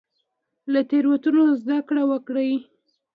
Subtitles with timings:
[0.71, 2.51] له تیروتنو زده کړه وکړئ